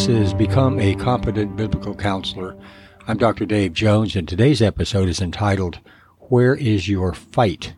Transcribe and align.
This 0.00 0.08
is 0.08 0.32
Become 0.32 0.80
a 0.80 0.94
Competent 0.94 1.56
Biblical 1.56 1.94
Counselor. 1.94 2.56
I'm 3.06 3.18
Dr. 3.18 3.44
Dave 3.44 3.74
Jones, 3.74 4.16
and 4.16 4.26
today's 4.26 4.62
episode 4.62 5.10
is 5.10 5.20
entitled, 5.20 5.78
Where 6.30 6.54
is 6.54 6.88
Your 6.88 7.12
Fight? 7.12 7.74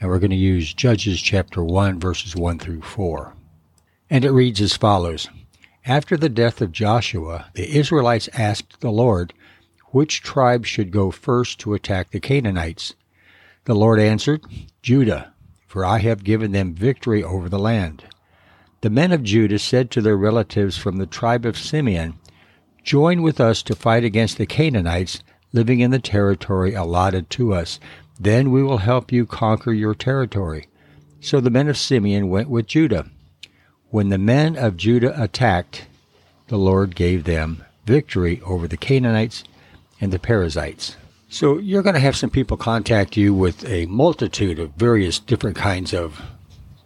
And 0.00 0.10
we're 0.10 0.18
going 0.18 0.30
to 0.30 0.36
use 0.36 0.74
Judges 0.74 1.22
chapter 1.22 1.62
1, 1.62 2.00
verses 2.00 2.34
1 2.34 2.58
through 2.58 2.82
4. 2.82 3.36
And 4.10 4.24
it 4.24 4.32
reads 4.32 4.60
as 4.60 4.76
follows 4.76 5.28
After 5.86 6.16
the 6.16 6.28
death 6.28 6.60
of 6.60 6.72
Joshua, 6.72 7.46
the 7.54 7.78
Israelites 7.78 8.28
asked 8.32 8.80
the 8.80 8.90
Lord, 8.90 9.32
Which 9.92 10.22
tribe 10.22 10.66
should 10.66 10.90
go 10.90 11.12
first 11.12 11.60
to 11.60 11.74
attack 11.74 12.10
the 12.10 12.18
Canaanites? 12.18 12.96
The 13.66 13.76
Lord 13.76 14.00
answered, 14.00 14.44
Judah, 14.82 15.34
for 15.68 15.84
I 15.84 15.98
have 15.98 16.24
given 16.24 16.50
them 16.50 16.74
victory 16.74 17.22
over 17.22 17.48
the 17.48 17.60
land. 17.60 18.06
The 18.82 18.90
men 18.90 19.12
of 19.12 19.22
Judah 19.22 19.58
said 19.58 19.90
to 19.90 20.00
their 20.00 20.16
relatives 20.16 20.78
from 20.78 20.96
the 20.96 21.06
tribe 21.06 21.44
of 21.44 21.58
Simeon, 21.58 22.14
Join 22.82 23.20
with 23.20 23.38
us 23.38 23.62
to 23.64 23.76
fight 23.76 24.04
against 24.04 24.38
the 24.38 24.46
Canaanites 24.46 25.22
living 25.52 25.80
in 25.80 25.90
the 25.90 25.98
territory 25.98 26.72
allotted 26.72 27.28
to 27.30 27.52
us. 27.52 27.78
Then 28.18 28.50
we 28.50 28.62
will 28.62 28.78
help 28.78 29.12
you 29.12 29.26
conquer 29.26 29.72
your 29.72 29.94
territory. 29.94 30.66
So 31.20 31.40
the 31.40 31.50
men 31.50 31.68
of 31.68 31.76
Simeon 31.76 32.30
went 32.30 32.48
with 32.48 32.66
Judah. 32.66 33.10
When 33.90 34.08
the 34.08 34.18
men 34.18 34.56
of 34.56 34.78
Judah 34.78 35.20
attacked, 35.20 35.86
the 36.48 36.56
Lord 36.56 36.96
gave 36.96 37.24
them 37.24 37.64
victory 37.84 38.40
over 38.46 38.66
the 38.66 38.78
Canaanites 38.78 39.44
and 40.00 40.10
the 40.10 40.18
Perizzites. 40.18 40.96
So 41.28 41.58
you're 41.58 41.82
going 41.82 41.94
to 41.94 42.00
have 42.00 42.16
some 42.16 42.30
people 42.30 42.56
contact 42.56 43.16
you 43.16 43.34
with 43.34 43.68
a 43.68 43.86
multitude 43.86 44.58
of 44.58 44.70
various 44.72 45.18
different 45.18 45.56
kinds 45.56 45.92
of 45.92 46.22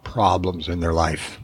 problems 0.03 0.69
in 0.69 0.81
their 0.81 0.93
life. 0.93 1.39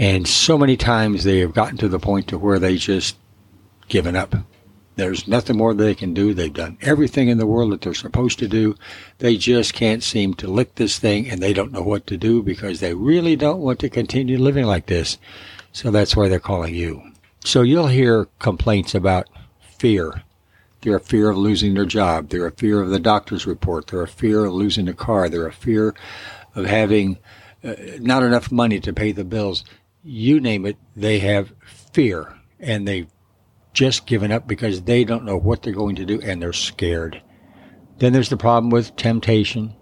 And 0.00 0.26
so 0.26 0.56
many 0.56 0.78
times 0.78 1.24
they 1.24 1.40
have 1.40 1.52
gotten 1.52 1.76
to 1.76 1.88
the 1.88 1.98
point 1.98 2.26
to 2.28 2.38
where 2.38 2.58
they 2.58 2.78
just 2.78 3.18
given 3.88 4.16
up. 4.16 4.34
There's 4.96 5.28
nothing 5.28 5.58
more 5.58 5.74
they 5.74 5.94
can 5.94 6.14
do. 6.14 6.32
They've 6.32 6.50
done 6.50 6.78
everything 6.80 7.28
in 7.28 7.36
the 7.36 7.46
world 7.46 7.70
that 7.70 7.82
they're 7.82 7.92
supposed 7.92 8.38
to 8.38 8.48
do. 8.48 8.76
They 9.18 9.36
just 9.36 9.74
can't 9.74 10.02
seem 10.02 10.32
to 10.34 10.48
lick 10.48 10.76
this 10.76 10.98
thing 10.98 11.28
and 11.28 11.42
they 11.42 11.52
don't 11.52 11.70
know 11.70 11.82
what 11.82 12.06
to 12.06 12.16
do 12.16 12.42
because 12.42 12.80
they 12.80 12.94
really 12.94 13.36
don't 13.36 13.60
want 13.60 13.78
to 13.80 13.90
continue 13.90 14.38
living 14.38 14.64
like 14.64 14.86
this. 14.86 15.18
So 15.72 15.90
that's 15.90 16.16
why 16.16 16.30
they're 16.30 16.40
calling 16.40 16.74
you. 16.74 17.02
So 17.44 17.60
you'll 17.60 17.88
hear 17.88 18.24
complaints 18.38 18.94
about 18.94 19.28
fear. 19.60 20.22
They're 20.80 20.96
a 20.96 21.00
fear 21.00 21.28
of 21.28 21.36
losing 21.36 21.74
their 21.74 21.84
job. 21.84 22.30
They're 22.30 22.46
a 22.46 22.52
fear 22.52 22.80
of 22.80 22.88
the 22.88 23.00
doctor's 23.00 23.46
report. 23.46 23.88
They're 23.88 24.00
a 24.00 24.08
fear 24.08 24.46
of 24.46 24.54
losing 24.54 24.88
a 24.88 24.94
car. 24.94 25.28
They're 25.28 25.46
a 25.46 25.52
fear 25.52 25.94
of 26.54 26.64
having 26.64 27.18
uh, 27.62 27.74
not 27.98 28.22
enough 28.22 28.50
money 28.50 28.80
to 28.80 28.94
pay 28.94 29.12
the 29.12 29.24
bills 29.24 29.62
you 30.02 30.40
name 30.40 30.66
it, 30.66 30.76
they 30.96 31.18
have 31.18 31.52
fear 31.92 32.38
and 32.58 32.86
they've 32.86 33.08
just 33.72 34.06
given 34.06 34.32
up 34.32 34.46
because 34.46 34.82
they 34.82 35.04
don't 35.04 35.24
know 35.24 35.36
what 35.36 35.62
they're 35.62 35.72
going 35.72 35.96
to 35.96 36.04
do 36.04 36.20
and 36.20 36.40
they're 36.40 36.52
scared. 36.52 37.22
Then 37.98 38.12
there's 38.12 38.30
the 38.30 38.36
problem 38.36 38.70
with 38.70 38.96
temptation. 38.96 39.74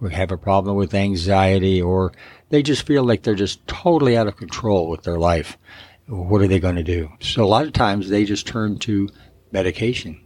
We 0.00 0.14
have 0.14 0.30
a 0.30 0.38
problem 0.38 0.76
with 0.76 0.94
anxiety 0.94 1.82
or 1.82 2.12
they 2.48 2.62
just 2.62 2.86
feel 2.86 3.04
like 3.04 3.22
they're 3.22 3.34
just 3.34 3.66
totally 3.66 4.16
out 4.16 4.26
of 4.26 4.36
control 4.36 4.88
with 4.88 5.02
their 5.02 5.18
life. 5.18 5.58
What 6.06 6.42
are 6.42 6.48
they 6.48 6.60
going 6.60 6.76
to 6.76 6.82
do? 6.82 7.10
So 7.20 7.44
a 7.44 7.46
lot 7.46 7.66
of 7.66 7.72
times 7.72 8.08
they 8.08 8.24
just 8.24 8.46
turn 8.46 8.78
to 8.80 9.08
medication. 9.52 10.20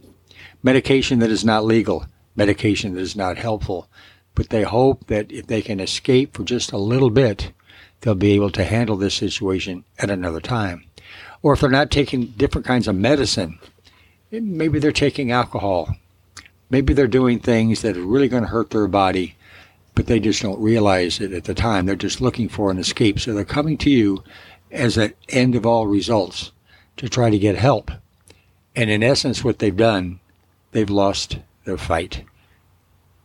Medication 0.63 1.19
that 1.19 1.29
is 1.29 1.45
not 1.45 1.65
legal, 1.65 2.05
medication 2.35 2.95
that 2.95 3.01
is 3.01 3.15
not 3.15 3.37
helpful, 3.37 3.89
but 4.33 4.49
they 4.49 4.63
hope 4.63 5.07
that 5.07 5.31
if 5.31 5.47
they 5.47 5.61
can 5.61 5.79
escape 5.79 6.35
for 6.35 6.43
just 6.43 6.71
a 6.71 6.77
little 6.77 7.09
bit, 7.09 7.53
they'll 8.01 8.15
be 8.15 8.33
able 8.33 8.51
to 8.51 8.63
handle 8.63 8.95
this 8.95 9.15
situation 9.15 9.83
at 9.99 10.09
another 10.09 10.39
time. 10.39 10.85
Or 11.41 11.53
if 11.53 11.61
they're 11.61 11.69
not 11.69 11.91
taking 11.91 12.27
different 12.37 12.65
kinds 12.65 12.87
of 12.87 12.95
medicine, 12.95 13.59
maybe 14.31 14.79
they're 14.79 14.91
taking 14.91 15.31
alcohol. 15.31 15.95
Maybe 16.69 16.93
they're 16.93 17.07
doing 17.07 17.39
things 17.39 17.81
that 17.81 17.97
are 17.97 18.01
really 18.05 18.27
going 18.27 18.43
to 18.43 18.49
hurt 18.49 18.71
their 18.71 18.87
body, 18.87 19.35
but 19.93 20.07
they 20.07 20.19
just 20.19 20.41
don't 20.41 20.59
realize 20.59 21.21
it 21.21 21.31
at 21.33 21.43
the 21.43 21.53
time. 21.53 21.85
They're 21.85 21.95
just 21.95 22.21
looking 22.21 22.49
for 22.49 22.71
an 22.71 22.79
escape. 22.79 23.19
So 23.19 23.33
they're 23.33 23.45
coming 23.45 23.77
to 23.79 23.89
you 23.89 24.23
as 24.71 24.97
an 24.97 25.13
end 25.29 25.55
of 25.55 25.65
all 25.65 25.87
results 25.87 26.51
to 26.97 27.07
try 27.07 27.29
to 27.29 27.37
get 27.37 27.55
help. 27.55 27.91
And 28.75 28.89
in 28.89 29.03
essence, 29.03 29.43
what 29.43 29.59
they've 29.59 29.75
done, 29.75 30.19
they've 30.71 30.89
lost 30.89 31.37
their 31.63 31.77
fight. 31.77 32.23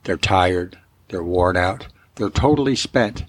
They're 0.04 0.16
tired. 0.16 0.78
They're 1.08 1.24
worn 1.24 1.56
out. 1.56 1.88
They're 2.14 2.30
totally 2.30 2.76
spent 2.76 3.24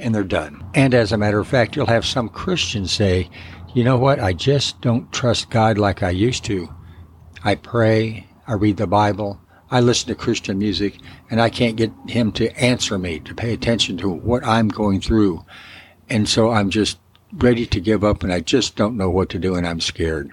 and 0.00 0.14
they're 0.14 0.24
done. 0.24 0.64
And 0.74 0.94
as 0.94 1.12
a 1.12 1.18
matter 1.18 1.38
of 1.38 1.48
fact, 1.48 1.76
you'll 1.76 1.86
have 1.86 2.06
some 2.06 2.28
Christians 2.28 2.92
say, 2.92 3.28
you 3.74 3.84
know 3.84 3.98
what, 3.98 4.18
I 4.18 4.32
just 4.32 4.80
don't 4.80 5.12
trust 5.12 5.50
God 5.50 5.78
like 5.78 6.02
I 6.02 6.10
used 6.10 6.44
to. 6.46 6.68
I 7.44 7.54
pray, 7.54 8.26
I 8.46 8.54
read 8.54 8.76
the 8.76 8.86
Bible, 8.86 9.40
I 9.70 9.80
listen 9.80 10.08
to 10.08 10.14
Christian 10.14 10.58
music, 10.58 10.98
and 11.30 11.40
I 11.40 11.48
can't 11.48 11.76
get 11.76 11.92
Him 12.08 12.32
to 12.32 12.50
answer 12.60 12.98
me, 12.98 13.20
to 13.20 13.34
pay 13.34 13.52
attention 13.52 13.96
to 13.98 14.08
what 14.08 14.44
I'm 14.44 14.68
going 14.68 15.00
through. 15.00 15.44
And 16.08 16.28
so 16.28 16.50
I'm 16.50 16.70
just 16.70 16.98
ready 17.32 17.66
to 17.66 17.80
give 17.80 18.02
up 18.02 18.22
and 18.24 18.32
I 18.32 18.40
just 18.40 18.74
don't 18.74 18.96
know 18.96 19.10
what 19.10 19.28
to 19.30 19.38
do 19.38 19.54
and 19.54 19.66
I'm 19.66 19.80
scared. 19.80 20.30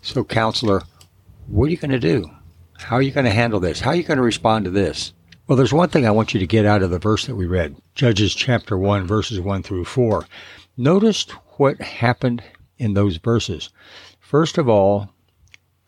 So, 0.00 0.24
counselor, 0.24 0.82
what 1.46 1.66
are 1.66 1.70
you 1.70 1.76
going 1.76 1.90
to 1.90 1.98
do? 1.98 2.30
How 2.78 2.96
are 2.96 3.02
you 3.02 3.12
going 3.12 3.26
to 3.26 3.30
handle 3.30 3.60
this? 3.60 3.80
How 3.80 3.90
are 3.90 3.96
you 3.96 4.02
going 4.02 4.16
to 4.16 4.22
respond 4.22 4.64
to 4.64 4.70
this? 4.70 5.12
Well, 5.52 5.58
there's 5.58 5.74
one 5.74 5.90
thing 5.90 6.06
I 6.06 6.12
want 6.12 6.32
you 6.32 6.40
to 6.40 6.46
get 6.46 6.64
out 6.64 6.82
of 6.82 6.88
the 6.88 6.98
verse 6.98 7.26
that 7.26 7.36
we 7.36 7.44
read 7.44 7.76
Judges 7.94 8.34
chapter 8.34 8.78
1, 8.78 9.06
verses 9.06 9.38
1 9.38 9.62
through 9.62 9.84
4. 9.84 10.24
Notice 10.78 11.24
what 11.58 11.78
happened 11.82 12.42
in 12.78 12.94
those 12.94 13.18
verses. 13.18 13.68
First 14.18 14.56
of 14.56 14.66
all, 14.66 15.10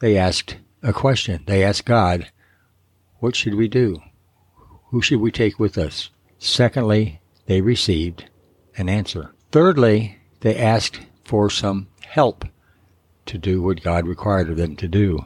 they 0.01 0.19
asked 0.19 0.59
a 0.83 0.93
question. 0.93 1.45
They 1.47 1.65
asked 1.65 1.87
God, 1.87 2.31
What 3.21 3.35
should 3.35 3.55
we 3.55 3.67
do? 3.67 4.03
Who 4.91 5.01
should 5.01 5.23
we 5.23 5.33
take 5.33 5.59
with 5.59 5.79
us? 5.79 6.11
Secondly, 6.39 7.23
they 7.47 7.63
received 7.63 8.29
an 8.77 8.91
answer. 8.91 9.35
Thirdly, 9.51 10.19
they 10.41 10.59
asked 10.59 11.01
for 11.25 11.49
some 11.49 11.89
help 12.05 12.45
to 13.25 13.39
do 13.39 13.63
what 13.63 13.83
God 13.83 14.07
required 14.07 14.51
of 14.51 14.59
them 14.59 14.77
to 14.77 14.89
do. 14.89 15.25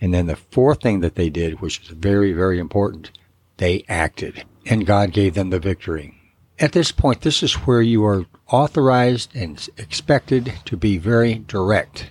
And 0.00 0.14
then 0.14 0.28
the 0.28 0.36
fourth 0.36 0.80
thing 0.80 1.00
that 1.00 1.16
they 1.16 1.28
did, 1.28 1.60
which 1.60 1.80
is 1.80 1.88
very, 1.88 2.32
very 2.32 2.60
important, 2.60 3.10
they 3.56 3.84
acted, 3.88 4.44
and 4.66 4.86
God 4.86 5.12
gave 5.12 5.34
them 5.34 5.50
the 5.50 5.58
victory. 5.58 6.20
At 6.58 6.72
this 6.72 6.92
point, 6.92 7.22
this 7.22 7.42
is 7.42 7.54
where 7.54 7.82
you 7.82 8.04
are 8.04 8.26
authorized 8.48 9.34
and 9.34 9.68
expected 9.76 10.52
to 10.66 10.76
be 10.76 10.98
very 10.98 11.34
direct, 11.34 12.10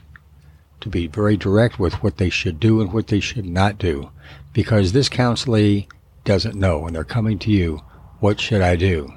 to 0.82 0.90
be 0.90 1.08
very 1.08 1.38
direct 1.38 1.80
with 1.80 2.04
what 2.04 2.18
they 2.18 2.30
should 2.30 2.60
do 2.60 2.82
and 2.82 2.92
what 2.92 3.08
they 3.08 3.20
should 3.20 3.46
not 3.46 3.78
do, 3.78 4.10
because 4.52 4.92
this 4.92 5.10
counselee 5.10 5.88
doesn't 6.26 6.56
know 6.56 6.86
and 6.86 6.96
they're 6.96 7.04
coming 7.04 7.40
to 7.40 7.52
you, 7.52 7.82
what 8.20 8.40
should 8.40 8.62
I 8.62 8.76
do? 8.76 9.14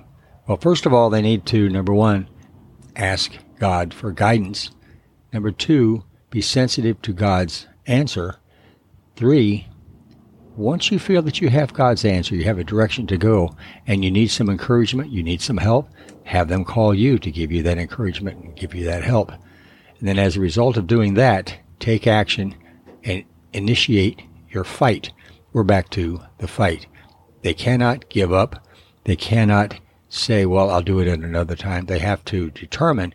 Well, 0.47 0.59
first 0.59 0.86
of 0.86 0.92
all, 0.92 1.10
they 1.10 1.22
need 1.22 1.44
to, 1.47 1.69
number 1.69 1.92
one, 1.92 2.28
ask 2.94 3.32
God 3.59 3.92
for 3.92 4.12
guidance. 4.12 4.70
Number 5.32 5.50
two, 5.50 6.04
be 6.31 6.41
sensitive 6.41 7.03
to 7.03 7.12
God's 7.12 7.66
answer. 7.86 8.36
Three, 9.16 9.69
once 10.56 10.91
you 10.91 10.99
feel 10.99 11.22
that 11.22 11.41
you 11.41 11.49
have 11.49 11.72
God's 11.72 12.05
answer, 12.05 12.34
you 12.34 12.44
have 12.44 12.59
a 12.59 12.65
direction 12.65 13.06
to 13.09 13.17
go, 13.17 13.55
and 13.87 14.05
you 14.05 14.11
need 14.11 14.28
some 14.28 14.49
encouragement, 14.49 15.11
you 15.11 15.22
need 15.22 15.41
some 15.41 15.59
help, 15.59 15.89
have 16.25 16.49
them 16.49 16.65
call 16.65 16.94
you 16.94 17.19
to 17.19 17.30
give 17.30 17.53
you 17.53 17.63
that 17.63 17.78
encouragement 17.78 18.42
and 18.42 18.57
give 18.57 18.75
you 18.75 18.84
that 18.86 19.04
help. 19.04 19.30
And 19.98 20.09
then 20.09 20.19
as 20.19 20.36
a 20.36 20.41
result 20.41 20.77
of 20.77 20.86
doing 20.86 21.15
that, 21.15 21.59
take 21.78 22.07
action 22.07 22.54
and 23.04 23.25
initiate 23.53 24.22
your 24.51 24.65
fight. 24.65 25.10
We're 25.53 25.63
back 25.63 25.91
to 25.91 26.21
the 26.39 26.48
fight. 26.48 26.86
They 27.42 27.54
cannot 27.54 28.09
give 28.09 28.33
up. 28.33 28.66
They 29.04 29.16
cannot 29.16 29.78
say, 30.09 30.47
well, 30.47 30.71
I'll 30.71 30.83
do 30.83 31.01
it 31.01 31.09
at 31.09 31.21
another 31.21 31.57
time. 31.57 31.86
They 31.86 31.98
have 31.98 32.25
to 32.27 32.51
determine 32.51 33.15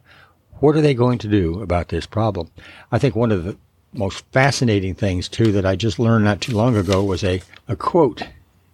what 0.59 0.75
are 0.75 0.81
they 0.81 0.93
going 0.93 1.17
to 1.19 1.27
do 1.27 1.61
about 1.61 1.89
this 1.89 2.05
problem. 2.05 2.51
I 2.91 2.99
think 2.99 3.15
one 3.15 3.31
of 3.31 3.43
the 3.43 3.57
most 3.93 4.23
fascinating 4.31 4.95
things 4.95 5.27
too 5.27 5.51
that 5.51 5.65
I 5.65 5.75
just 5.75 5.99
learned 5.99 6.25
not 6.25 6.41
too 6.41 6.55
long 6.55 6.75
ago 6.75 7.03
was 7.03 7.23
a, 7.23 7.41
a 7.67 7.75
quote 7.75 8.23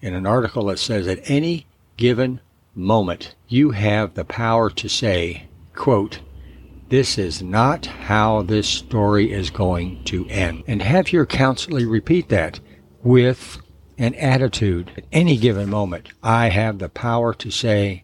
in 0.01 0.13
an 0.13 0.25
article 0.25 0.65
that 0.65 0.79
says 0.79 1.07
at 1.07 1.29
any 1.29 1.65
given 1.97 2.39
moment 2.75 3.35
you 3.47 3.71
have 3.71 4.13
the 4.13 4.25
power 4.25 4.69
to 4.69 4.87
say, 4.87 5.47
quote, 5.73 6.19
this 6.89 7.17
is 7.17 7.41
not 7.41 7.85
how 7.85 8.43
this 8.43 8.67
story 8.67 9.31
is 9.31 9.49
going 9.49 10.03
to 10.05 10.25
end. 10.29 10.63
And 10.67 10.81
have 10.81 11.11
your 11.11 11.25
counselee 11.25 11.89
repeat 11.89 12.29
that 12.29 12.59
with 13.03 13.59
an 13.97 14.13
attitude. 14.15 14.91
At 14.95 15.03
any 15.11 15.37
given 15.37 15.69
moment, 15.69 16.09
I 16.23 16.49
have 16.49 16.79
the 16.79 16.89
power 16.89 17.33
to 17.33 17.51
say, 17.51 18.03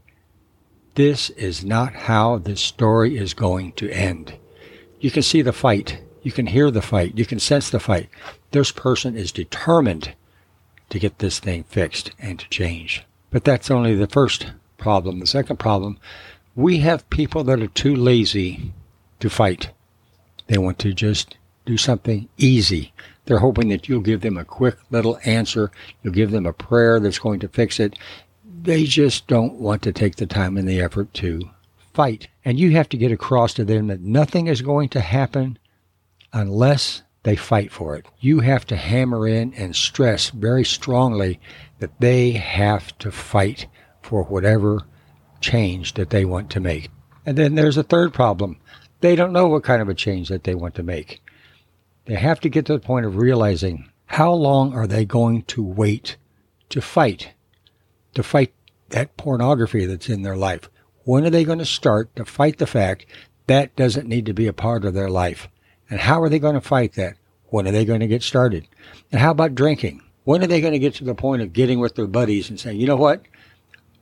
this 0.96 1.30
is 1.32 1.64
not 1.64 1.94
how 1.94 2.40
this 2.40 2.62
story 2.62 3.18
is 3.18 3.34
going 3.34 3.72
to 3.74 3.90
end. 3.90 4.34
You 5.00 5.12
can 5.12 5.24
see 5.24 5.42
the 5.42 5.54
fight 5.54 6.02
you 6.24 6.32
can 6.32 6.48
hear 6.48 6.72
the 6.72 6.82
fight. 6.82 7.18
You 7.18 7.26
can 7.26 7.40
sense 7.40 7.70
the 7.70 7.80
fight. 7.80 8.10
This 8.52 8.72
person 8.72 9.16
is 9.16 9.32
determined 9.32 10.14
to 10.90 11.00
get 11.00 11.20
this 11.20 11.40
thing 11.40 11.64
fixed 11.66 12.12
and 12.20 12.40
to 12.40 12.50
change. 12.50 13.06
But 13.30 13.44
that's 13.44 13.72
only 13.72 13.96
the 13.96 14.08
first 14.08 14.52
problem. 14.78 15.20
The 15.20 15.28
second 15.28 15.58
problem, 15.58 15.98
we 16.56 16.80
have 16.80 17.10
people 17.10 17.44
that 17.46 17.62
are 17.62 17.68
too 17.68 17.96
lazy 17.96 18.74
to 19.20 19.30
fight. 19.30 19.72
They 20.48 20.58
want 20.58 20.80
to 20.80 20.94
just 20.94 21.38
do 21.66 21.78
something 21.78 22.28
easy. 22.38 22.94
They're 23.26 23.40
hoping 23.40 23.70
that 23.70 23.88
you'll 23.88 24.02
give 24.02 24.22
them 24.22 24.38
a 24.38 24.46
quick 24.46 24.78
little 24.92 25.18
answer. 25.26 25.72
You'll 26.04 26.14
give 26.14 26.32
them 26.32 26.46
a 26.46 26.54
prayer 26.54 27.00
that's 27.00 27.20
going 27.20 27.40
to 27.40 27.48
fix 27.48 27.80
it. 27.80 27.98
They 28.62 28.84
just 28.84 29.28
don't 29.28 29.56
want 29.56 29.82
to 29.84 29.94
take 29.94 30.18
the 30.18 30.26
time 30.26 30.58
and 30.58 30.68
the 30.68 30.82
effort 30.82 31.14
to 31.16 31.50
fight. 31.94 32.28
And 32.44 32.60
you 32.60 32.72
have 32.72 32.90
to 32.90 32.98
get 32.98 33.12
across 33.12 33.54
to 33.56 33.66
them 33.66 33.88
that 33.88 34.02
nothing 34.02 34.48
is 34.48 34.62
going 34.62 34.90
to 34.90 35.00
happen 35.00 35.58
unless 36.34 37.04
they 37.24 37.36
fight 37.36 37.72
for 37.72 37.96
it. 37.96 38.06
You 38.20 38.42
have 38.42 38.66
to 38.66 38.76
hammer 38.76 39.28
in 39.28 39.54
and 39.54 39.76
stress 39.76 40.30
very 40.30 40.66
strongly 40.66 41.40
that 41.80 42.00
they 42.00 42.32
have 42.32 42.98
to 42.98 43.12
fight 43.12 43.68
for 44.02 44.24
whatever 44.24 44.82
change 45.40 45.94
that 45.94 46.10
they 46.10 46.26
want 46.26 46.50
to 46.52 46.60
make. 46.60 46.90
And 47.26 47.38
then 47.38 47.56
there's 47.56 47.78
a 47.78 47.84
third 47.84 48.14
problem. 48.14 48.58
They 49.00 49.16
don't 49.16 49.34
know 49.34 49.48
what 49.48 49.64
kind 49.64 49.82
of 49.82 49.90
a 49.90 49.94
change 49.94 50.30
that 50.30 50.44
they 50.44 50.56
want 50.56 50.76
to 50.76 50.84
make. 50.84 51.22
They 52.06 52.16
have 52.16 52.40
to 52.42 52.50
get 52.50 52.66
to 52.66 52.74
the 52.74 52.80
point 52.80 53.06
of 53.06 53.16
realizing 53.16 53.90
how 54.08 54.34
long 54.34 54.74
are 54.74 54.88
they 54.88 55.06
going 55.06 55.44
to 55.44 55.64
wait 55.64 56.18
to 56.70 56.82
fight, 56.82 57.32
to 58.14 58.24
fight 58.24 58.54
that 58.90 59.16
pornography 59.18 59.86
that's 59.86 60.10
in 60.10 60.22
their 60.22 60.36
life. 60.36 60.70
When 61.06 61.26
are 61.26 61.30
they 61.30 61.44
going 61.44 61.60
to 61.60 61.66
start 61.66 62.16
to 62.16 62.26
fight 62.26 62.58
the 62.58 62.68
fact 62.68 63.06
that 63.48 63.76
doesn't 63.76 64.08
need 64.08 64.26
to 64.26 64.34
be 64.34 64.48
a 64.48 64.54
part 64.54 64.86
of 64.86 64.94
their 64.94 65.10
life? 65.10 65.48
And 65.90 66.00
how 66.00 66.22
are 66.22 66.30
they 66.30 66.40
going 66.40 66.56
to 66.56 66.62
fight 66.62 66.94
that? 66.94 67.18
When 67.48 67.68
are 67.68 67.72
they 67.72 67.86
going 67.86 68.00
to 68.00 68.08
get 68.08 68.24
started? 68.24 68.68
And 69.12 69.22
how 69.22 69.32
about 69.32 69.56
drinking? 69.56 70.02
When 70.24 70.44
are 70.44 70.48
they 70.48 70.62
going 70.62 70.74
to 70.74 70.80
get 70.80 70.96
to 70.96 71.04
the 71.04 71.14
point 71.14 71.42
of 71.42 71.54
getting 71.54 71.80
with 71.80 71.96
their 71.96 72.08
buddies 72.08 72.50
and 72.50 72.60
saying, 72.60 72.80
you 72.80 72.88
know 72.88 72.96
what? 72.96 73.24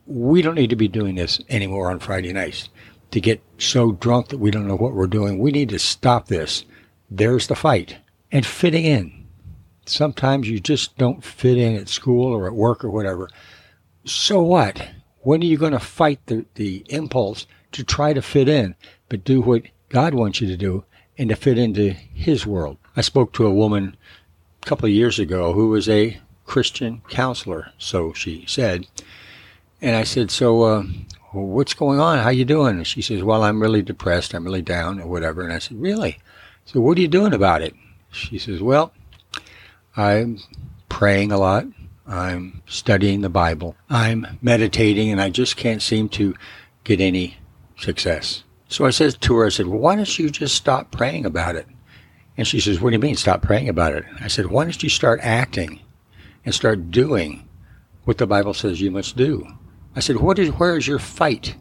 We 0.06 0.40
don't 0.42 0.54
need 0.54 0.70
to 0.70 0.76
be 0.76 0.88
doing 0.88 1.16
this 1.16 1.40
anymore 1.48 1.90
on 1.90 1.98
Friday 1.98 2.32
nights 2.32 2.68
to 3.10 3.20
get 3.20 3.42
so 3.58 3.92
drunk 3.92 4.28
that 4.28 4.38
we 4.38 4.50
don't 4.50 4.66
know 4.66 4.76
what 4.76 4.94
we're 4.94 5.06
doing. 5.06 5.38
We 5.38 5.50
need 5.50 5.68
to 5.70 5.78
stop 5.78 6.28
this. 6.28 6.64
There's 7.10 7.46
the 7.46 7.54
fight. 7.54 7.98
And 8.30 8.46
fitting 8.46 8.84
in. 8.84 9.26
Sometimes 9.84 10.48
you 10.48 10.60
just 10.60 10.96
don't 10.96 11.22
fit 11.22 11.58
in 11.58 11.76
at 11.76 11.88
school 11.88 12.32
or 12.32 12.46
at 12.46 12.54
work 12.54 12.84
or 12.84 12.90
whatever. 12.90 13.28
So 14.04 14.40
what? 14.40 14.88
When 15.20 15.42
are 15.42 15.46
you 15.46 15.58
going 15.58 15.72
to 15.72 15.78
fight 15.78 16.24
the, 16.26 16.46
the 16.54 16.86
impulse 16.88 17.46
to 17.72 17.84
try 17.84 18.12
to 18.12 18.22
fit 18.22 18.48
in, 18.48 18.74
but 19.08 19.24
do 19.24 19.40
what 19.40 19.64
God 19.88 20.14
wants 20.14 20.40
you 20.40 20.48
to 20.48 20.56
do 20.56 20.84
and 21.22 21.28
to 21.30 21.36
fit 21.36 21.56
into 21.56 21.90
His 21.90 22.44
world? 22.46 22.78
I 22.96 23.00
spoke 23.00 23.32
to 23.34 23.46
a 23.46 23.54
woman 23.54 23.96
a 24.60 24.66
couple 24.66 24.86
of 24.86 24.92
years 24.92 25.20
ago 25.20 25.52
who 25.52 25.68
was 25.68 25.88
a 25.88 26.20
Christian 26.46 27.00
counselor, 27.08 27.70
so 27.78 28.12
she 28.12 28.44
said. 28.48 28.86
And 29.80 29.94
I 29.94 30.02
said, 30.02 30.30
so 30.30 30.62
uh, 30.62 30.82
what's 31.30 31.74
going 31.74 32.00
on? 32.00 32.18
How 32.18 32.30
you 32.30 32.44
doing? 32.44 32.76
And 32.76 32.86
she 32.86 33.02
says, 33.02 33.22
well, 33.22 33.44
I'm 33.44 33.62
really 33.62 33.82
depressed. 33.82 34.34
I'm 34.34 34.44
really 34.44 34.62
down 34.62 35.00
or 35.00 35.06
whatever. 35.06 35.42
And 35.42 35.52
I 35.52 35.60
said, 35.60 35.80
really? 35.80 36.18
So 36.64 36.80
what 36.80 36.98
are 36.98 37.00
you 37.00 37.08
doing 37.08 37.32
about 37.32 37.62
it? 37.62 37.74
She 38.10 38.38
says, 38.38 38.60
well, 38.60 38.92
I'm 39.96 40.38
praying 40.88 41.30
a 41.30 41.38
lot. 41.38 41.66
I'm 42.06 42.62
studying 42.66 43.20
the 43.20 43.28
Bible. 43.28 43.76
I'm 43.88 44.38
meditating 44.42 45.10
and 45.10 45.20
I 45.20 45.30
just 45.30 45.56
can't 45.56 45.80
seem 45.80 46.08
to 46.10 46.34
get 46.84 47.00
any 47.00 47.38
success. 47.78 48.42
So 48.72 48.86
I 48.86 48.90
said 48.90 49.20
to 49.20 49.36
her, 49.36 49.44
I 49.44 49.50
said, 49.50 49.66
well, 49.66 49.80
why 49.80 49.96
don't 49.96 50.18
you 50.18 50.30
just 50.30 50.54
stop 50.54 50.92
praying 50.92 51.26
about 51.26 51.56
it? 51.56 51.66
And 52.38 52.48
she 52.48 52.58
says, 52.58 52.80
what 52.80 52.88
do 52.88 52.94
you 52.94 53.00
mean 53.00 53.16
stop 53.16 53.42
praying 53.42 53.68
about 53.68 53.92
it? 53.92 54.06
I 54.18 54.28
said, 54.28 54.46
why 54.46 54.64
don't 54.64 54.82
you 54.82 54.88
start 54.88 55.20
acting 55.22 55.80
and 56.46 56.54
start 56.54 56.90
doing 56.90 57.46
what 58.04 58.16
the 58.16 58.26
Bible 58.26 58.54
says 58.54 58.80
you 58.80 58.90
must 58.90 59.14
do? 59.14 59.46
I 59.94 60.00
said, 60.00 60.16
what 60.16 60.38
is, 60.38 60.48
where 60.52 60.74
is 60.78 60.88
your 60.88 60.98
fight? 60.98 61.54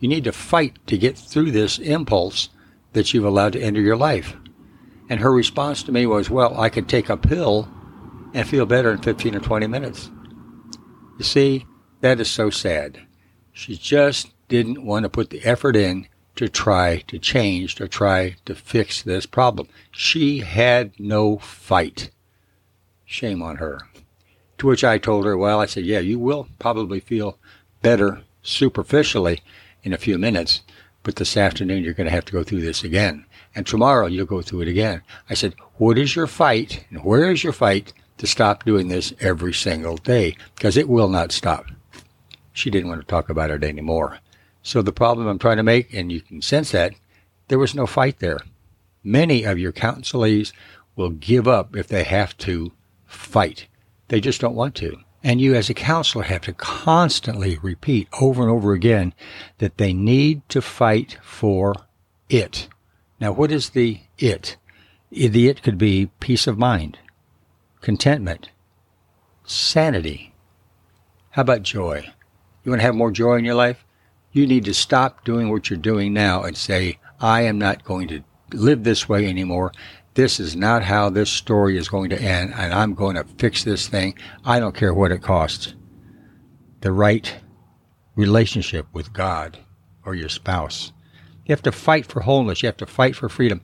You 0.00 0.08
need 0.08 0.24
to 0.24 0.32
fight 0.32 0.84
to 0.88 0.98
get 0.98 1.16
through 1.16 1.52
this 1.52 1.78
impulse 1.78 2.48
that 2.94 3.14
you've 3.14 3.24
allowed 3.24 3.52
to 3.52 3.62
enter 3.62 3.80
your 3.80 3.96
life. 3.96 4.34
And 5.08 5.20
her 5.20 5.32
response 5.32 5.84
to 5.84 5.92
me 5.92 6.04
was, 6.04 6.30
well, 6.30 6.60
I 6.60 6.68
could 6.68 6.88
take 6.88 7.08
a 7.08 7.16
pill 7.16 7.68
and 8.34 8.48
feel 8.48 8.66
better 8.66 8.90
in 8.90 8.98
15 8.98 9.36
or 9.36 9.40
20 9.40 9.68
minutes. 9.68 10.10
You 11.16 11.24
see, 11.24 11.66
that 12.00 12.18
is 12.18 12.28
so 12.28 12.50
sad. 12.50 13.06
She 13.52 13.76
just 13.76 14.32
didn't 14.48 14.84
want 14.84 15.04
to 15.04 15.08
put 15.08 15.30
the 15.30 15.44
effort 15.44 15.76
in 15.76 16.08
to 16.40 16.48
try 16.48 16.96
to 17.06 17.18
change, 17.18 17.74
to 17.74 17.86
try 17.86 18.34
to 18.46 18.54
fix 18.54 19.02
this 19.02 19.26
problem. 19.26 19.68
She 19.92 20.38
had 20.38 20.98
no 20.98 21.36
fight. 21.36 22.08
Shame 23.04 23.42
on 23.42 23.56
her. 23.56 23.80
To 24.56 24.66
which 24.66 24.82
I 24.82 24.96
told 24.96 25.26
her, 25.26 25.36
well, 25.36 25.60
I 25.60 25.66
said, 25.66 25.84
yeah, 25.84 25.98
you 25.98 26.18
will 26.18 26.48
probably 26.58 26.98
feel 26.98 27.36
better 27.82 28.22
superficially 28.42 29.42
in 29.82 29.92
a 29.92 29.98
few 29.98 30.16
minutes, 30.16 30.62
but 31.02 31.16
this 31.16 31.36
afternoon 31.36 31.84
you're 31.84 31.92
going 31.92 32.06
to 32.06 32.10
have 32.10 32.24
to 32.24 32.32
go 32.32 32.42
through 32.42 32.62
this 32.62 32.82
again. 32.84 33.26
And 33.54 33.66
tomorrow 33.66 34.06
you'll 34.06 34.24
go 34.24 34.40
through 34.40 34.62
it 34.62 34.68
again. 34.68 35.02
I 35.28 35.34
said, 35.34 35.52
what 35.74 35.98
is 35.98 36.16
your 36.16 36.26
fight 36.26 36.86
and 36.88 37.04
where 37.04 37.30
is 37.30 37.44
your 37.44 37.52
fight 37.52 37.92
to 38.16 38.26
stop 38.26 38.64
doing 38.64 38.88
this 38.88 39.12
every 39.20 39.52
single 39.52 39.98
day? 39.98 40.36
Because 40.54 40.78
it 40.78 40.88
will 40.88 41.10
not 41.10 41.32
stop. 41.32 41.66
She 42.54 42.70
didn't 42.70 42.88
want 42.88 43.02
to 43.02 43.06
talk 43.06 43.28
about 43.28 43.50
it 43.50 43.62
anymore. 43.62 44.20
So 44.62 44.82
the 44.82 44.92
problem 44.92 45.26
I'm 45.26 45.38
trying 45.38 45.56
to 45.56 45.62
make, 45.62 45.92
and 45.94 46.12
you 46.12 46.20
can 46.20 46.42
sense 46.42 46.72
that, 46.72 46.92
there 47.48 47.58
was 47.58 47.74
no 47.74 47.86
fight 47.86 48.18
there. 48.18 48.38
Many 49.02 49.44
of 49.44 49.58
your 49.58 49.72
counselees 49.72 50.52
will 50.96 51.10
give 51.10 51.48
up 51.48 51.74
if 51.74 51.88
they 51.88 52.04
have 52.04 52.36
to 52.38 52.72
fight. 53.06 53.66
They 54.08 54.20
just 54.20 54.40
don't 54.40 54.54
want 54.54 54.74
to. 54.76 54.98
And 55.22 55.40
you, 55.40 55.54
as 55.54 55.68
a 55.68 55.74
counselor, 55.74 56.24
have 56.24 56.42
to 56.42 56.52
constantly 56.52 57.58
repeat 57.62 58.08
over 58.20 58.42
and 58.42 58.50
over 58.50 58.72
again 58.72 59.12
that 59.58 59.76
they 59.76 59.92
need 59.92 60.48
to 60.48 60.62
fight 60.62 61.18
for 61.22 61.74
it. 62.28 62.68
Now, 63.20 63.32
what 63.32 63.52
is 63.52 63.70
the 63.70 64.00
it? 64.18 64.56
The 65.10 65.48
it 65.48 65.62
could 65.62 65.76
be 65.76 66.10
peace 66.20 66.46
of 66.46 66.58
mind, 66.58 66.98
contentment, 67.80 68.50
sanity. 69.44 70.34
How 71.30 71.42
about 71.42 71.62
joy? 71.62 72.12
You 72.64 72.70
want 72.70 72.80
to 72.80 72.86
have 72.86 72.94
more 72.94 73.10
joy 73.10 73.36
in 73.36 73.44
your 73.44 73.54
life? 73.54 73.84
You 74.32 74.46
need 74.46 74.64
to 74.66 74.74
stop 74.74 75.24
doing 75.24 75.50
what 75.50 75.68
you're 75.68 75.78
doing 75.78 76.12
now 76.12 76.42
and 76.44 76.56
say, 76.56 76.98
I 77.18 77.42
am 77.42 77.58
not 77.58 77.84
going 77.84 78.08
to 78.08 78.22
live 78.52 78.84
this 78.84 79.08
way 79.08 79.26
anymore. 79.26 79.72
This 80.14 80.40
is 80.40 80.56
not 80.56 80.82
how 80.84 81.10
this 81.10 81.30
story 81.30 81.76
is 81.76 81.88
going 81.88 82.10
to 82.10 82.20
end, 82.20 82.52
and 82.56 82.72
I'm 82.72 82.94
going 82.94 83.16
to 83.16 83.24
fix 83.38 83.64
this 83.64 83.88
thing. 83.88 84.18
I 84.44 84.60
don't 84.60 84.74
care 84.74 84.94
what 84.94 85.12
it 85.12 85.22
costs. 85.22 85.74
The 86.80 86.92
right 86.92 87.36
relationship 88.14 88.86
with 88.92 89.12
God 89.12 89.58
or 90.04 90.14
your 90.14 90.28
spouse. 90.28 90.92
You 91.44 91.52
have 91.52 91.62
to 91.62 91.72
fight 91.72 92.06
for 92.06 92.20
wholeness. 92.20 92.62
You 92.62 92.68
have 92.68 92.76
to 92.78 92.86
fight 92.86 93.16
for 93.16 93.28
freedom. 93.28 93.60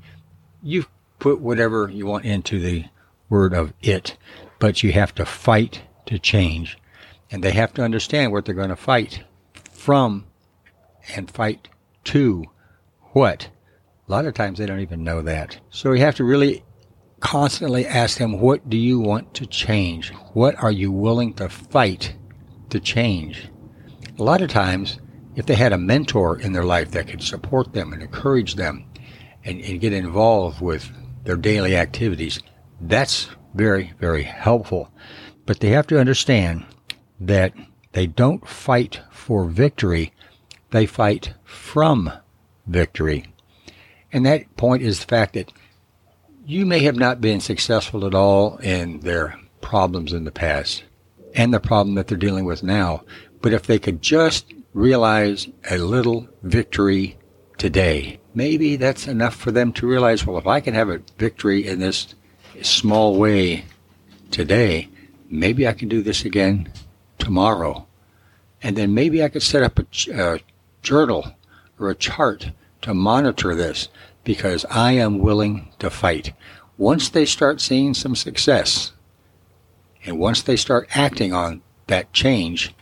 You 0.62 0.86
put 1.18 1.40
whatever 1.40 1.88
you 1.88 2.06
want 2.06 2.24
into 2.24 2.58
the 2.60 2.86
word 3.28 3.54
of 3.54 3.72
it, 3.80 4.16
but 4.58 4.82
you 4.82 4.92
have 4.92 5.14
to 5.16 5.24
fight 5.24 5.82
to 6.06 6.18
change. 6.18 6.78
And 7.30 7.42
they 7.42 7.52
have 7.52 7.74
to 7.74 7.82
understand 7.82 8.32
what 8.32 8.44
they're 8.44 8.54
going 8.54 8.68
to 8.68 8.76
fight 8.76 9.24
from 9.72 10.26
and 11.14 11.30
fight 11.30 11.68
to 12.04 12.44
what? 13.12 13.48
A 14.08 14.12
lot 14.12 14.26
of 14.26 14.34
times 14.34 14.58
they 14.58 14.66
don't 14.66 14.80
even 14.80 15.04
know 15.04 15.22
that. 15.22 15.58
So 15.70 15.90
we 15.90 16.00
have 16.00 16.14
to 16.16 16.24
really 16.24 16.64
constantly 17.20 17.86
ask 17.86 18.18
them, 18.18 18.40
what 18.40 18.68
do 18.68 18.76
you 18.76 19.00
want 19.00 19.34
to 19.34 19.46
change? 19.46 20.10
What 20.32 20.54
are 20.62 20.70
you 20.70 20.92
willing 20.92 21.34
to 21.34 21.48
fight 21.48 22.14
to 22.70 22.78
change? 22.78 23.48
A 24.18 24.22
lot 24.22 24.42
of 24.42 24.50
times, 24.50 25.00
if 25.34 25.46
they 25.46 25.54
had 25.54 25.72
a 25.72 25.78
mentor 25.78 26.38
in 26.38 26.52
their 26.52 26.64
life 26.64 26.92
that 26.92 27.08
could 27.08 27.22
support 27.22 27.72
them 27.72 27.92
and 27.92 28.02
encourage 28.02 28.54
them 28.54 28.86
and, 29.44 29.60
and 29.60 29.80
get 29.80 29.92
involved 29.92 30.60
with 30.60 30.90
their 31.24 31.36
daily 31.36 31.76
activities, 31.76 32.40
that's 32.80 33.28
very, 33.54 33.92
very 33.98 34.22
helpful. 34.22 34.92
But 35.46 35.60
they 35.60 35.70
have 35.70 35.86
to 35.88 35.98
understand 35.98 36.64
that 37.20 37.54
they 37.92 38.06
don't 38.06 38.46
fight 38.46 39.00
for 39.10 39.46
victory, 39.46 40.12
they 40.70 40.86
fight 40.86 41.34
from 41.44 42.10
victory. 42.66 43.26
And 44.12 44.24
that 44.26 44.56
point 44.56 44.82
is 44.82 45.00
the 45.00 45.06
fact 45.06 45.34
that 45.34 45.52
you 46.44 46.64
may 46.64 46.80
have 46.80 46.96
not 46.96 47.20
been 47.20 47.40
successful 47.40 48.06
at 48.06 48.14
all 48.14 48.56
in 48.58 49.00
their 49.00 49.38
problems 49.60 50.12
in 50.12 50.24
the 50.24 50.30
past 50.30 50.84
and 51.34 51.52
the 51.52 51.60
problem 51.60 51.96
that 51.96 52.06
they're 52.06 52.16
dealing 52.16 52.44
with 52.44 52.62
now. 52.62 53.02
But 53.42 53.52
if 53.52 53.66
they 53.66 53.78
could 53.78 54.00
just 54.00 54.52
realize 54.72 55.48
a 55.70 55.78
little 55.78 56.28
victory 56.42 57.18
today, 57.58 58.20
maybe 58.34 58.76
that's 58.76 59.08
enough 59.08 59.34
for 59.34 59.50
them 59.50 59.72
to 59.74 59.86
realize, 59.86 60.24
well, 60.24 60.38
if 60.38 60.46
I 60.46 60.60
can 60.60 60.74
have 60.74 60.88
a 60.88 61.02
victory 61.18 61.66
in 61.66 61.80
this 61.80 62.14
small 62.62 63.18
way 63.18 63.64
today, 64.30 64.88
maybe 65.28 65.66
I 65.66 65.72
can 65.72 65.88
do 65.88 66.02
this 66.02 66.24
again 66.24 66.72
tomorrow. 67.18 67.86
And 68.62 68.76
then 68.76 68.94
maybe 68.94 69.22
I 69.22 69.28
could 69.28 69.42
set 69.42 69.62
up 69.62 69.78
a, 69.78 69.86
a 70.12 70.38
journal 70.86 71.34
or 71.80 71.90
a 71.90 71.96
chart 71.96 72.52
to 72.80 72.94
monitor 72.94 73.56
this 73.56 73.88
because 74.22 74.64
I 74.70 74.92
am 74.92 75.18
willing 75.18 75.72
to 75.80 75.90
fight. 75.90 76.32
Once 76.78 77.08
they 77.08 77.26
start 77.26 77.60
seeing 77.60 77.92
some 77.92 78.14
success, 78.14 78.92
and 80.04 80.18
once 80.18 80.42
they 80.42 80.54
start 80.54 80.88
acting 80.96 81.32
on 81.32 81.62
that 81.88 82.12
change, 82.12 82.72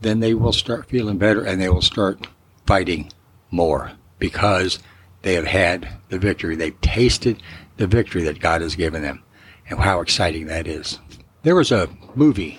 then 0.00 0.20
they 0.20 0.32
will 0.32 0.54
start 0.54 0.88
feeling 0.88 1.18
better 1.18 1.44
and 1.44 1.60
they 1.60 1.68
will 1.68 1.82
start 1.82 2.26
fighting 2.66 3.12
more 3.50 3.92
because 4.18 4.78
they 5.20 5.34
have 5.34 5.46
had 5.46 5.86
the 6.08 6.18
victory. 6.18 6.56
They've 6.56 6.80
tasted 6.80 7.42
the 7.76 7.86
victory 7.86 8.22
that 8.22 8.40
God 8.40 8.62
has 8.62 8.74
given 8.74 9.02
them 9.02 9.22
and 9.68 9.78
how 9.78 10.00
exciting 10.00 10.46
that 10.46 10.66
is. 10.66 10.98
There 11.42 11.54
was 11.54 11.70
a 11.70 11.90
movie 12.14 12.58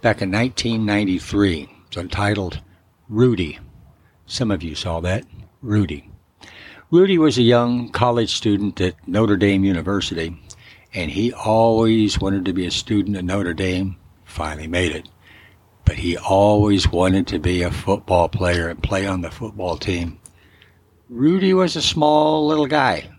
back 0.00 0.22
in 0.22 0.32
1993. 0.32 1.68
It's 1.88 1.96
entitled 1.98 2.60
Rudy. 3.10 3.58
Some 4.26 4.50
of 4.50 4.62
you 4.62 4.74
saw 4.74 5.00
that. 5.00 5.24
Rudy. 5.60 6.10
Rudy 6.90 7.18
was 7.18 7.38
a 7.38 7.42
young 7.42 7.90
college 7.90 8.34
student 8.34 8.80
at 8.80 9.08
Notre 9.08 9.36
Dame 9.36 9.64
University, 9.64 10.36
and 10.92 11.10
he 11.10 11.32
always 11.32 12.20
wanted 12.20 12.44
to 12.44 12.52
be 12.52 12.66
a 12.66 12.70
student 12.70 13.16
at 13.16 13.24
Notre 13.24 13.54
Dame. 13.54 13.96
Finally 14.24 14.68
made 14.68 14.92
it. 14.92 15.08
But 15.84 15.96
he 15.96 16.16
always 16.16 16.90
wanted 16.90 17.26
to 17.28 17.38
be 17.38 17.62
a 17.62 17.70
football 17.70 18.28
player 18.28 18.68
and 18.68 18.82
play 18.82 19.06
on 19.06 19.20
the 19.20 19.30
football 19.30 19.76
team. 19.76 20.18
Rudy 21.08 21.52
was 21.52 21.76
a 21.76 21.82
small 21.82 22.46
little 22.46 22.66
guy, 22.66 23.10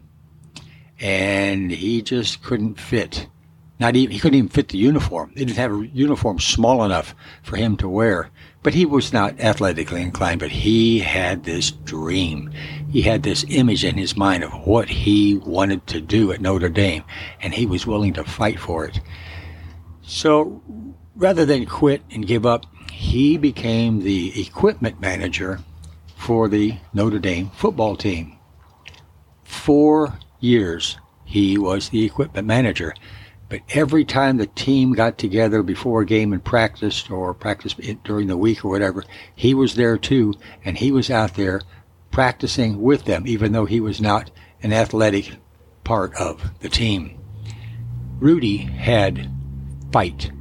and 1.00 1.70
he 1.70 2.02
just 2.02 2.42
couldn't 2.42 2.80
fit. 2.80 3.28
Not 3.78 3.96
even 3.96 4.14
he 4.14 4.20
couldn't 4.20 4.38
even 4.38 4.50
fit 4.50 4.70
the 4.70 4.78
uniform. 4.78 5.32
They 5.36 5.44
didn't 5.44 5.58
have 5.58 5.74
a 5.74 5.88
uniform 5.88 6.40
small 6.40 6.84
enough 6.86 7.14
for 7.44 7.58
him 7.58 7.76
to 7.78 7.90
wear. 7.90 8.30
But 8.64 8.74
he 8.74 8.86
was 8.86 9.12
not 9.12 9.40
athletically 9.40 10.02
inclined. 10.02 10.40
But 10.40 10.52
he 10.52 11.00
had 11.00 11.44
this 11.44 11.72
dream. 11.72 12.52
He 12.90 13.02
had 13.02 13.24
this 13.24 13.46
image 13.50 13.84
in 13.84 13.98
his 13.98 14.16
mind 14.16 14.44
of 14.44 14.54
what 14.66 14.88
he 14.88 15.38
wanted 15.38 15.86
to 15.88 16.00
do 16.00 16.32
at 16.32 16.42
Notre 16.42 16.70
Dame, 16.70 17.04
and 17.42 17.54
he 17.54 17.66
was 17.66 17.86
willing 17.86 18.14
to 18.14 18.24
fight 18.24 18.60
for 18.60 18.86
it. 18.86 19.00
So 20.02 20.64
rather 21.16 21.46
than 21.46 21.66
quit 21.66 22.02
and 22.12 22.26
give 22.26 22.46
up, 22.46 22.66
he 22.92 23.38
became 23.38 24.00
the 24.00 24.42
equipment 24.42 25.02
manager 25.02 25.60
for 26.16 26.48
the 26.48 26.78
Notre 26.94 27.20
Dame 27.20 27.50
football 27.50 27.98
team. 27.98 28.38
Four 29.44 30.18
years 30.40 30.98
he 31.26 31.58
was 31.58 31.90
the 31.90 32.06
equipment 32.06 32.48
manager. 32.48 32.94
But 33.56 33.78
every 33.78 34.04
time 34.04 34.36
the 34.36 34.48
team 34.48 34.92
got 34.92 35.18
together 35.18 35.64
before 35.64 36.02
a 36.02 36.06
game 36.06 36.34
and 36.34 36.44
practiced 36.44 37.10
or 37.10 37.34
practiced 37.34 37.80
during 38.04 38.28
the 38.28 38.36
week 38.36 38.66
or 38.66 38.70
whatever, 38.70 39.06
he 39.34 39.54
was 39.54 39.76
there 39.76 39.98
too, 39.98 40.34
and 40.66 40.78
he 40.78 40.92
was 40.92 41.10
out 41.10 41.36
there 41.36 41.62
practicing 42.12 42.82
with 42.82 43.06
them, 43.06 43.26
even 43.26 43.54
though 43.54 43.64
he 43.64 43.80
was 43.80 44.02
not 44.02 44.30
an 44.62 44.74
athletic 44.74 45.38
part 45.86 46.14
of 46.16 46.52
the 46.60 46.68
team. 46.68 47.18
Rudy 48.20 48.58
had 48.58 49.32
fight. 49.90 50.32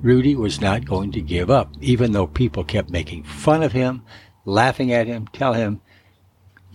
Rudy 0.00 0.36
was 0.36 0.60
not 0.60 0.84
going 0.84 1.10
to 1.10 1.20
give 1.20 1.50
up, 1.50 1.72
even 1.80 2.12
though 2.12 2.28
people 2.28 2.62
kept 2.62 2.88
making 2.88 3.24
fun 3.24 3.64
of 3.64 3.72
him, 3.72 4.04
laughing 4.44 4.92
at 4.92 5.08
him, 5.08 5.26
tell 5.32 5.54
him, 5.54 5.80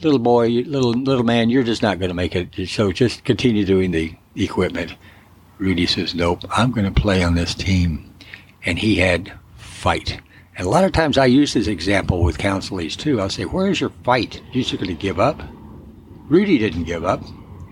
little 0.01 0.19
boy, 0.19 0.49
little 0.49 0.91
little 0.91 1.23
man, 1.23 1.49
you're 1.49 1.63
just 1.63 1.81
not 1.81 1.99
going 1.99 2.09
to 2.09 2.15
make 2.15 2.35
it. 2.35 2.67
So 2.67 2.91
just 2.91 3.23
continue 3.23 3.63
doing 3.63 3.91
the 3.91 4.17
equipment. 4.35 4.95
Rudy 5.59 5.85
says, 5.85 6.15
nope, 6.15 6.43
I'm 6.49 6.71
going 6.71 6.91
to 6.91 7.01
play 7.01 7.23
on 7.23 7.35
this 7.35 7.53
team. 7.53 8.13
And 8.65 8.79
he 8.79 8.95
had 8.95 9.31
fight. 9.57 10.19
And 10.57 10.65
a 10.65 10.69
lot 10.69 10.83
of 10.83 10.91
times 10.91 11.17
I 11.17 11.25
use 11.25 11.53
this 11.53 11.67
example 11.67 12.23
with 12.23 12.37
counselees 12.37 12.97
too. 12.97 13.21
I'll 13.21 13.29
say, 13.29 13.43
where's 13.43 13.79
your 13.79 13.91
fight? 14.03 14.41
You 14.51 14.63
just 14.63 14.75
going 14.75 14.87
to 14.87 14.93
give 14.93 15.19
up? 15.19 15.41
Rudy 16.27 16.57
didn't 16.57 16.83
give 16.83 17.05
up. 17.05 17.21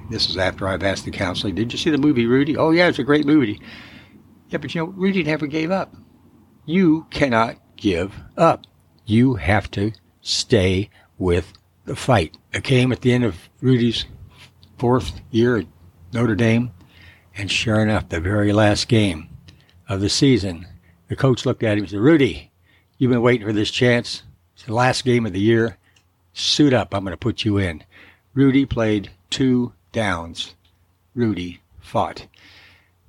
This 0.10 0.29
is 0.29 0.38
after 0.38 0.67
I've 0.67 0.84
asked 0.84 1.06
the 1.06 1.12
counselee, 1.12 1.53
did 1.53 1.72
you 1.72 1.77
see 1.77 1.89
the 1.89 1.98
movie 1.98 2.25
Rudy? 2.25 2.56
Oh 2.56 2.72
yeah, 2.72 2.88
it's 2.88 3.00
a 3.00 3.03
great 3.03 3.25
movie. 3.25 3.62
Yeah, 4.50 4.60
but 4.60 4.74
you 4.74 4.82
know, 4.82 4.88
Rudy 4.88 5.24
never 5.24 5.48
gave 5.48 5.70
up. 5.70 5.94
You 6.65 7.06
cannot 7.10 7.58
give 7.75 8.13
up. 8.38 8.65
You 9.06 9.36
have 9.36 9.70
to 9.72 9.91
stay 10.22 10.89
with 11.17 11.53
the 11.86 11.96
fight. 11.96 12.38
It 12.53 12.63
came 12.63 12.91
at 12.91 13.01
the 13.01 13.13
end 13.13 13.25
of 13.25 13.50
Rudy's 13.62 14.06
fourth 14.77 15.20
year 15.29 15.58
at 15.58 15.67
Notre 16.13 16.36
Dame, 16.36 16.72
and 17.38 17.51
sure 17.51 17.82
enough, 17.82 18.10
the 18.10 18.20
very 18.20 18.51
last 18.51 18.88
game 18.88 19.29
of 19.88 20.01
the 20.01 20.10
season, 20.10 20.67
the 21.08 21.15
coach 21.15 21.46
looked 21.46 21.63
at 21.63 21.77
him 21.77 21.84
and 21.84 21.89
said, 21.89 22.00
Rudy, 22.00 22.51
you've 22.98 23.12
been 23.12 23.22
waiting 23.22 23.46
for 23.46 23.53
this 23.53 23.72
chance. 23.72 24.24
It's 24.56 24.63
the 24.63 24.74
last 24.74 25.06
game 25.06 25.25
of 25.25 25.34
the 25.34 25.39
year. 25.39 25.77
Suit 26.34 26.74
up. 26.74 26.94
I'm 26.94 27.03
going 27.03 27.13
to 27.13 27.17
put 27.17 27.46
you 27.46 27.58
in. 27.58 27.84
Rudy 28.34 28.65
played 28.65 29.12
two 29.29 29.74
downs. 29.91 30.56
Rudy 31.15 31.62
fought. 31.79 32.27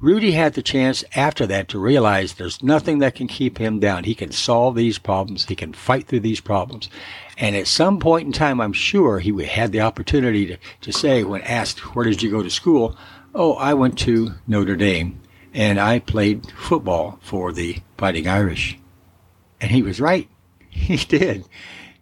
Rudy 0.01 0.31
had 0.31 0.55
the 0.55 0.63
chance 0.63 1.03
after 1.17 1.45
that 1.47 1.67
to 1.69 1.79
realize 1.79 2.35
there's 2.35 2.63
nothing 2.63 3.01
that 3.01 3.17
can 3.17 3.27
keep 3.27 3.59
him 3.59 3.81
down. 3.81 4.05
He 4.05 4.15
can 4.15 4.31
solve 4.31 4.77
these 4.77 4.97
problems. 4.97 5.47
He 5.47 5.57
can 5.57 5.73
fight 5.73 6.07
through 6.07 6.21
these 6.21 6.41
problems. 6.41 6.89
And 7.37 7.57
at 7.57 7.67
some 7.67 7.99
point 7.99 8.27
in 8.27 8.33
time, 8.33 8.61
I'm 8.61 8.73
sure 8.73 9.19
he 9.19 9.45
had 9.45 9.73
the 9.73 9.81
opportunity 9.81 10.47
to, 10.47 10.59
to 10.83 10.93
say, 10.93 11.25
when 11.25 11.43
asked, 11.43 11.97
where 11.97 12.05
did 12.05 12.23
you 12.23 12.31
go 12.31 12.45
to 12.45 12.51
school? 12.51 12.97
Oh, 13.35 13.55
I 13.55 13.75
went 13.75 13.99
to 14.01 14.35
Notre 14.47 14.77
Dame 14.77 15.21
and 15.53 15.79
I 15.79 15.99
played 15.99 16.51
football 16.53 17.19
for 17.23 17.53
the 17.53 17.79
Fighting 17.97 18.27
Irish. 18.27 18.79
And 19.61 19.71
he 19.71 19.83
was 19.83 20.01
right. 20.01 20.29
He 20.71 20.97
did. 20.97 21.45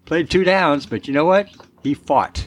Played 0.04 0.30
two 0.30 0.44
downs, 0.44 0.86
but 0.86 1.08
you 1.08 1.14
know 1.14 1.24
what? 1.24 1.48
He 1.82 1.94
fought. 1.94 2.46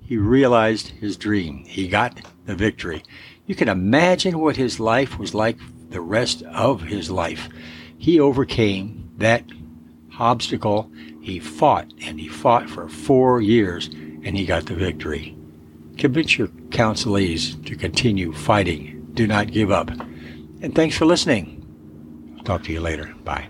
He 0.00 0.16
realized 0.16 0.88
his 0.88 1.16
dream. 1.16 1.64
He 1.64 1.88
got 1.88 2.20
the 2.44 2.54
victory. 2.54 3.02
You 3.46 3.54
can 3.54 3.68
imagine 3.68 4.38
what 4.38 4.56
his 4.56 4.78
life 4.78 5.18
was 5.18 5.34
like 5.34 5.56
the 5.88 6.00
rest 6.00 6.42
of 6.42 6.82
his 6.82 7.10
life. 7.10 7.48
He 7.98 8.20
overcame 8.20 9.10
that 9.18 9.44
obstacle. 10.18 10.90
He 11.20 11.40
fought 11.40 11.92
and 12.02 12.20
he 12.20 12.28
fought 12.28 12.68
for 12.68 12.88
four 12.88 13.40
years 13.40 13.88
and 13.88 14.36
he 14.36 14.44
got 14.44 14.66
the 14.66 14.74
victory. 14.74 15.36
Convince 16.00 16.38
your 16.38 16.48
counselees 16.70 17.62
to 17.66 17.76
continue 17.76 18.32
fighting. 18.32 19.06
Do 19.12 19.26
not 19.26 19.52
give 19.52 19.70
up. 19.70 19.90
And 19.90 20.74
thanks 20.74 20.96
for 20.96 21.04
listening. 21.04 22.40
Talk 22.44 22.64
to 22.64 22.72
you 22.72 22.80
later. 22.80 23.14
Bye. 23.22 23.48